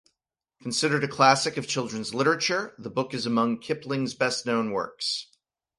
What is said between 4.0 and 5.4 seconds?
best known works.